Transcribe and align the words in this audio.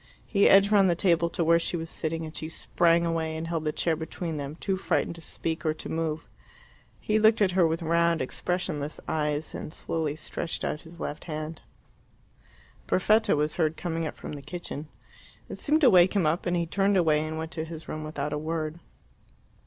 He 0.25 0.49
edged 0.49 0.71
round 0.71 0.89
the 0.89 0.95
table 0.95 1.29
to 1.29 1.43
where 1.43 1.59
she 1.59 1.77
was 1.77 1.91
sitting, 1.91 2.25
and 2.25 2.35
she 2.35 2.49
sprang 2.49 3.05
away 3.05 3.37
and 3.37 3.47
held 3.47 3.65
the 3.65 3.71
chair 3.71 3.95
between 3.95 4.37
them, 4.37 4.55
too 4.55 4.75
frightened 4.75 5.13
to 5.13 5.21
speak 5.21 5.63
or 5.63 5.75
to 5.75 5.89
move. 5.89 6.27
He 6.99 7.19
looked 7.19 7.39
at 7.39 7.51
her 7.51 7.67
with 7.67 7.83
round, 7.83 8.19
expressionless 8.19 8.99
eyes, 9.07 9.53
and 9.53 9.71
slowly 9.71 10.15
stretched 10.15 10.65
out 10.65 10.81
his 10.81 10.99
left 10.99 11.25
hand. 11.25 11.61
Perfetta 12.87 13.35
was 13.35 13.57
heard 13.57 13.77
coming 13.77 14.07
up 14.07 14.17
from 14.17 14.31
the 14.31 14.41
kitchen. 14.41 14.89
It 15.47 15.59
seemed 15.59 15.81
to 15.81 15.89
wake 15.91 16.15
him 16.15 16.25
up, 16.25 16.47
and 16.47 16.57
he 16.57 16.65
turned 16.65 16.97
away 16.97 17.19
and 17.23 17.37
went 17.37 17.51
to 17.51 17.63
his 17.63 17.87
room 17.87 18.03
without 18.03 18.33
a 18.33 18.39
word. 18.39 18.79